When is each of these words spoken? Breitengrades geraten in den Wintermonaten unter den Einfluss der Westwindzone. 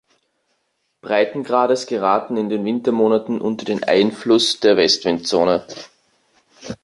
Breitengrades 1.01 1.85
geraten 1.85 2.35
in 2.35 2.49
den 2.49 2.65
Wintermonaten 2.65 3.39
unter 3.39 3.65
den 3.65 3.83
Einfluss 3.83 4.59
der 4.59 4.75
Westwindzone. 4.75 5.63